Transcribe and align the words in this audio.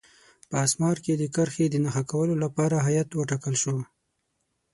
په 0.49 0.55
اسمار 0.65 0.97
کې 1.03 1.13
د 1.17 1.23
کرښې 1.35 1.65
د 1.69 1.75
نښه 1.83 2.03
کولو 2.11 2.35
لپاره 2.43 2.85
هیات 2.87 3.09
وټاکل 3.13 3.55
شو. 3.61 3.75